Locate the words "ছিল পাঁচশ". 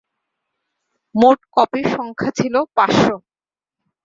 2.37-3.01